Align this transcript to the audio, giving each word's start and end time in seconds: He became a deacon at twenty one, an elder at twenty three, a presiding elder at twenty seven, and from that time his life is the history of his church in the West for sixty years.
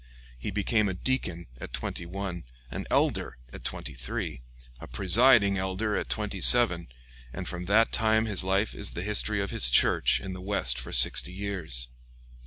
He 0.39 0.49
became 0.49 0.89
a 0.89 0.95
deacon 0.95 1.45
at 1.59 1.73
twenty 1.73 2.07
one, 2.07 2.43
an 2.71 2.87
elder 2.89 3.37
at 3.53 3.63
twenty 3.63 3.93
three, 3.93 4.41
a 4.79 4.87
presiding 4.87 5.59
elder 5.59 5.95
at 5.95 6.09
twenty 6.09 6.41
seven, 6.41 6.87
and 7.31 7.47
from 7.47 7.65
that 7.65 7.91
time 7.91 8.25
his 8.25 8.43
life 8.43 8.73
is 8.73 8.93
the 8.97 9.03
history 9.03 9.43
of 9.43 9.51
his 9.51 9.69
church 9.69 10.19
in 10.19 10.33
the 10.33 10.41
West 10.41 10.79
for 10.79 10.91
sixty 10.91 11.31
years. 11.33 11.87